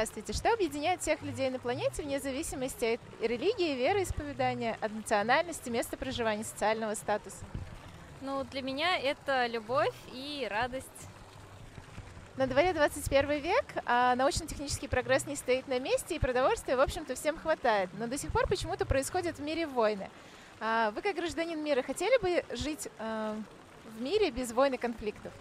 Здравствуйте. 0.00 0.32
Что 0.32 0.54
объединяет 0.54 1.02
всех 1.02 1.20
людей 1.20 1.50
на 1.50 1.58
планете 1.58 2.02
вне 2.02 2.20
зависимости 2.20 2.94
от 2.94 3.00
религии, 3.20 3.76
вероисповедания, 3.76 4.78
от 4.80 4.92
национальности, 4.92 5.68
места 5.68 5.98
проживания, 5.98 6.42
социального 6.42 6.94
статуса? 6.94 7.44
Ну, 8.22 8.44
для 8.44 8.62
меня 8.62 8.96
это 8.98 9.44
любовь 9.44 9.92
и 10.10 10.48
радость. 10.50 10.86
На 12.38 12.46
дворе 12.46 12.72
21 12.72 13.42
век, 13.42 13.66
а 13.84 14.14
научно-технический 14.14 14.88
прогресс 14.88 15.26
не 15.26 15.36
стоит 15.36 15.68
на 15.68 15.78
месте, 15.78 16.16
и 16.16 16.18
продовольствия, 16.18 16.76
в 16.76 16.80
общем-то, 16.80 17.14
всем 17.14 17.38
хватает. 17.38 17.90
Но 17.98 18.06
до 18.06 18.16
сих 18.16 18.32
пор 18.32 18.46
почему-то 18.46 18.86
происходят 18.86 19.36
в 19.36 19.42
мире 19.42 19.66
войны. 19.66 20.08
А 20.60 20.92
вы, 20.92 21.02
как 21.02 21.14
гражданин 21.14 21.62
мира, 21.62 21.82
хотели 21.82 22.18
бы 22.22 22.42
жить 22.56 22.88
э, 22.98 23.36
в 23.98 24.00
мире 24.00 24.30
без 24.30 24.50
войн 24.52 24.72
и 24.72 24.78
конфликтов? 24.78 25.34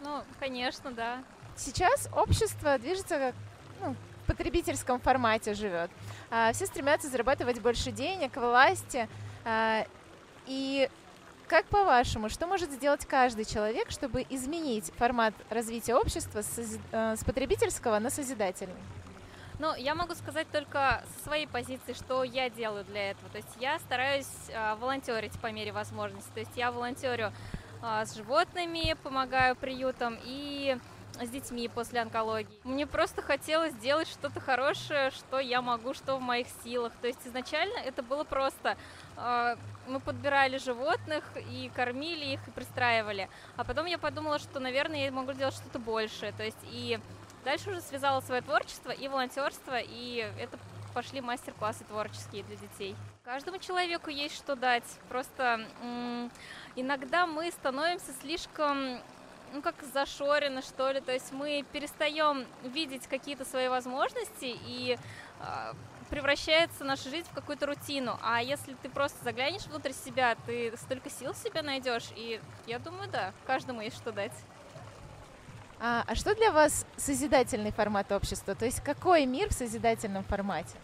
Ну, 0.00 0.22
конечно, 0.38 0.92
да. 0.92 1.24
Сейчас 1.56 2.08
общество 2.14 2.78
движется 2.78 3.34
ну, 3.80 3.96
потребительском 4.26 5.00
формате 5.00 5.54
живет. 5.54 5.90
А, 6.30 6.52
все 6.52 6.66
стремятся 6.66 7.08
зарабатывать 7.08 7.60
больше 7.60 7.90
денег, 7.90 8.36
власти. 8.36 9.08
А, 9.44 9.86
и 10.46 10.88
как 11.48 11.66
по-вашему, 11.66 12.28
что 12.28 12.46
может 12.46 12.72
сделать 12.72 13.06
каждый 13.06 13.44
человек, 13.44 13.90
чтобы 13.90 14.26
изменить 14.28 14.92
формат 14.96 15.34
развития 15.48 15.94
общества 15.94 16.42
с, 16.42 16.78
с 16.92 17.24
потребительского 17.24 17.98
на 17.98 18.10
созидательный? 18.10 18.74
Ну, 19.58 19.74
я 19.74 19.94
могу 19.94 20.14
сказать 20.14 20.46
только 20.50 21.02
со 21.14 21.24
своей 21.24 21.46
позиции, 21.46 21.94
что 21.94 22.24
я 22.24 22.50
делаю 22.50 22.84
для 22.84 23.12
этого. 23.12 23.30
То 23.30 23.38
есть 23.38 23.48
я 23.58 23.78
стараюсь 23.78 24.28
э, 24.48 24.74
волонтерить 24.74 25.32
по 25.40 25.50
мере 25.50 25.72
возможности. 25.72 26.30
То 26.34 26.40
есть 26.40 26.52
я 26.56 26.70
волонтерю 26.70 27.32
э, 27.82 28.04
с 28.04 28.14
животными, 28.14 28.94
помогаю 29.02 29.56
приютам 29.56 30.18
и 30.24 30.76
с 31.20 31.28
детьми 31.28 31.68
после 31.68 32.00
онкологии. 32.00 32.58
Мне 32.64 32.86
просто 32.86 33.22
хотелось 33.22 33.72
сделать 33.72 34.08
что-то 34.08 34.40
хорошее, 34.40 35.10
что 35.10 35.38
я 35.38 35.62
могу, 35.62 35.94
что 35.94 36.16
в 36.16 36.20
моих 36.20 36.46
силах. 36.64 36.92
То 37.00 37.06
есть 37.06 37.20
изначально 37.26 37.78
это 37.78 38.02
было 38.02 38.24
просто. 38.24 38.76
А, 39.16 39.56
мы 39.86 40.00
подбирали 40.00 40.58
животных 40.58 41.24
и 41.50 41.70
кормили 41.74 42.24
их, 42.34 42.48
и 42.48 42.50
пристраивали. 42.50 43.28
А 43.56 43.64
потом 43.64 43.86
я 43.86 43.98
подумала, 43.98 44.38
что, 44.38 44.60
наверное, 44.60 45.04
я 45.04 45.12
могу 45.12 45.32
сделать 45.32 45.54
что-то 45.54 45.78
большее. 45.78 46.32
То 46.32 46.42
есть 46.42 46.58
и 46.64 46.98
дальше 47.44 47.70
уже 47.70 47.80
связала 47.80 48.20
свое 48.20 48.42
творчество 48.42 48.90
и 48.90 49.08
волонтерство, 49.08 49.78
и 49.78 50.30
это 50.38 50.58
пошли 50.92 51.20
мастер-классы 51.20 51.84
творческие 51.84 52.42
для 52.44 52.56
детей. 52.56 52.96
Каждому 53.22 53.58
человеку 53.58 54.08
есть 54.08 54.34
что 54.34 54.56
дать. 54.56 54.86
Просто 55.08 55.60
иногда 56.74 57.26
мы 57.26 57.50
становимся 57.50 58.12
слишком 58.22 59.00
ну, 59.52 59.62
как 59.62 59.74
зашорены, 59.92 60.62
что 60.62 60.90
ли. 60.90 61.00
То 61.00 61.12
есть 61.12 61.32
мы 61.32 61.64
перестаем 61.72 62.46
видеть 62.62 63.06
какие-то 63.06 63.44
свои 63.44 63.68
возможности 63.68 64.56
и 64.66 64.98
э, 65.40 65.72
превращается 66.10 66.84
наша 66.84 67.10
жизнь 67.10 67.28
в 67.30 67.34
какую-то 67.34 67.66
рутину. 67.66 68.18
А 68.22 68.42
если 68.42 68.74
ты 68.74 68.88
просто 68.88 69.22
заглянешь 69.24 69.66
внутрь 69.66 69.92
себя, 69.92 70.36
ты 70.46 70.76
столько 70.76 71.10
сил 71.10 71.34
себе 71.34 71.62
найдешь. 71.62 72.10
И 72.16 72.40
я 72.66 72.78
думаю, 72.78 73.08
да, 73.10 73.32
каждому 73.46 73.80
есть 73.80 73.96
что 73.96 74.12
дать. 74.12 74.32
А, 75.78 76.04
а 76.06 76.14
что 76.14 76.34
для 76.34 76.52
вас 76.52 76.86
созидательный 76.96 77.70
формат 77.70 78.10
общества? 78.12 78.54
То 78.54 78.64
есть 78.64 78.80
какой 78.80 79.26
мир 79.26 79.50
в 79.50 79.52
созидательном 79.52 80.24
формате? 80.24 80.76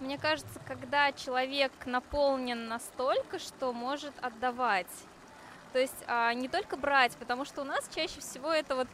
Мне 0.00 0.18
кажется, 0.18 0.60
когда 0.66 1.12
человек 1.12 1.72
наполнен 1.86 2.68
настолько, 2.68 3.38
что 3.38 3.72
может 3.72 4.12
отдавать. 4.20 4.90
То 5.76 5.80
есть 5.80 6.04
а, 6.06 6.32
не 6.32 6.48
только 6.48 6.78
брать, 6.78 7.12
потому 7.18 7.44
что 7.44 7.60
у 7.60 7.64
нас 7.64 7.86
чаще 7.94 8.18
всего 8.20 8.50
это 8.50 8.76
вот 8.76 8.88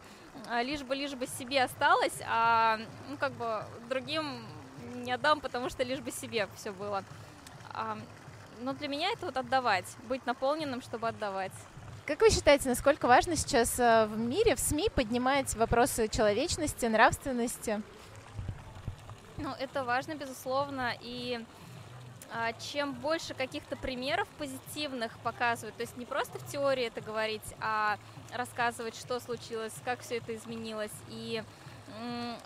а, 0.49 0.65
лишь 0.65 0.83
бы 0.83 0.97
лишь 0.97 1.15
бы 1.15 1.29
себе 1.29 1.63
осталось, 1.63 2.21
а 2.27 2.81
ну 3.09 3.17
как 3.17 3.31
бы 3.35 3.65
другим 3.89 4.45
не 4.97 5.13
отдам, 5.13 5.39
потому 5.39 5.71
что 5.71 5.85
лишь 5.85 6.01
бы 6.01 6.11
себе 6.11 6.49
все 6.57 6.73
было. 6.73 7.05
А, 7.73 7.97
но 8.59 8.73
для 8.73 8.89
меня 8.89 9.13
это 9.13 9.27
вот 9.27 9.37
отдавать, 9.37 9.85
быть 10.09 10.27
наполненным, 10.27 10.83
чтобы 10.83 11.07
отдавать. 11.07 11.53
Как 12.05 12.21
вы 12.21 12.31
считаете, 12.31 12.69
насколько 12.69 13.07
важно 13.07 13.37
сейчас 13.37 13.79
а, 13.79 14.07
в 14.07 14.19
мире, 14.19 14.57
в 14.57 14.59
СМИ 14.59 14.89
поднимать 14.93 15.55
вопросы 15.55 16.09
человечности, 16.09 16.87
нравственности? 16.87 17.81
Ну, 19.37 19.51
это 19.57 19.85
важно, 19.85 20.17
безусловно, 20.17 20.97
и 21.01 21.45
чем 22.71 22.95
больше 22.95 23.35
каких-то 23.35 23.77
примеров 23.77 24.27
позитивных 24.39 25.19
показывают, 25.19 25.77
то 25.77 25.83
есть 25.83 25.97
не 25.97 26.07
просто 26.07 26.39
в 26.39 26.51
теории 26.51 26.85
это 26.85 27.01
говорить, 27.01 27.43
а 27.61 27.99
рассказывать, 28.33 28.97
что 28.97 29.21
случилось, 29.21 29.75
как 29.85 30.01
все 30.01 30.17
это 30.17 30.35
изменилось, 30.35 30.93
и 31.09 31.43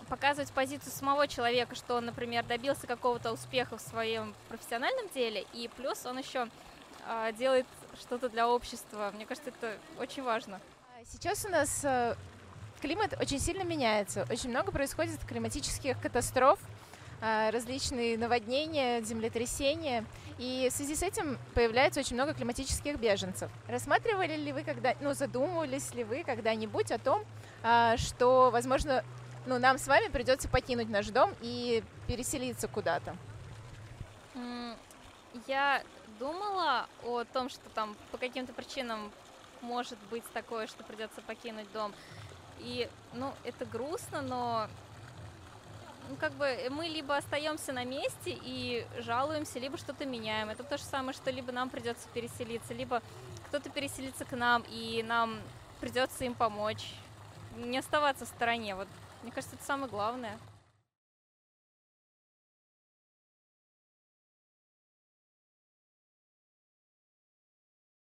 показывать 0.09 0.51
позицию 0.51 0.91
самого 0.91 1.27
человека, 1.27 1.75
что 1.75 1.95
он, 1.95 2.05
например, 2.05 2.43
добился 2.45 2.87
какого-то 2.87 3.31
успеха 3.31 3.77
в 3.77 3.81
своем 3.81 4.35
профессиональном 4.49 5.07
деле, 5.09 5.45
и 5.53 5.69
плюс 5.77 6.05
он 6.05 6.17
еще 6.17 6.47
а, 7.05 7.31
делает 7.31 7.65
что-то 7.99 8.29
для 8.29 8.47
общества. 8.47 9.11
Мне 9.15 9.25
кажется, 9.25 9.49
это 9.49 9.77
очень 9.99 10.23
важно. 10.23 10.59
Сейчас 11.05 11.45
у 11.45 11.49
нас 11.49 11.85
э, 11.85 12.15
климат 12.81 13.15
очень 13.19 13.39
сильно 13.39 13.63
меняется. 13.63 14.27
Очень 14.29 14.49
много 14.49 14.71
происходит 14.71 15.23
климатических 15.25 15.99
катастроф, 16.01 16.59
а, 16.59 16.76
различные 17.21 18.17
наводнения, 18.17 19.01
землетрясения. 19.01 20.05
И 20.37 20.69
в 20.71 20.73
связи 20.75 20.95
с 20.95 21.01
этим 21.01 21.39
появляется 21.55 21.99
очень 21.99 22.15
много 22.15 22.33
климатических 22.33 22.99
беженцев. 22.99 23.49
Рассматривали 23.67 24.35
ли 24.35 24.53
вы 24.53 24.63
когда, 24.63 24.93
ну, 25.01 25.13
задумывались 25.13 25.93
ли 25.93 26.03
вы 26.03 26.23
когда-нибудь 26.23 26.91
о 26.91 26.99
том, 26.99 27.23
а, 27.63 27.97
что, 27.97 28.51
возможно, 28.51 29.03
ну, 29.47 29.57
нам 29.57 29.77
с 29.77 29.87
вами 29.87 30.09
придется 30.09 30.47
покинуть 30.47 30.89
наш 30.89 31.07
дом 31.07 31.33
и 31.41 31.83
переселиться 32.07 32.67
куда-то? 32.67 33.15
Я 35.47 35.83
думала 36.19 36.87
о 37.03 37.23
том, 37.23 37.49
что 37.49 37.69
там 37.69 37.95
по 38.11 38.17
каким-то 38.17 38.53
причинам 38.53 39.11
может 39.61 39.97
быть 40.11 40.23
такое, 40.33 40.67
что 40.67 40.83
придется 40.83 41.21
покинуть 41.21 41.71
дом. 41.71 41.93
И, 42.59 42.89
ну, 43.13 43.33
это 43.43 43.65
грустно, 43.65 44.21
но 44.21 44.67
ну, 46.09 46.15
как 46.15 46.33
бы 46.33 46.45
э, 46.45 46.69
мы 46.69 46.87
либо 46.87 47.15
остаемся 47.15 47.73
на 47.73 47.83
месте 47.83 48.37
и 48.43 48.85
жалуемся, 48.99 49.59
либо 49.59 49.77
что-то 49.77 50.05
меняем. 50.05 50.49
Это 50.49 50.63
то 50.63 50.77
же 50.77 50.83
самое, 50.83 51.13
что 51.13 51.31
либо 51.31 51.51
нам 51.51 51.69
придется 51.69 52.07
переселиться, 52.13 52.73
либо 52.73 53.01
кто-то 53.47 53.69
переселится 53.69 54.25
к 54.25 54.35
нам, 54.35 54.63
и 54.69 55.03
нам 55.03 55.39
придется 55.79 56.25
им 56.25 56.33
помочь. 56.33 56.93
Не 57.55 57.77
оставаться 57.79 58.25
в 58.25 58.29
стороне. 58.29 58.75
Вот, 58.75 58.87
мне 59.23 59.31
кажется, 59.31 59.55
это 59.55 59.65
самое 59.65 59.89
главное. 59.89 60.37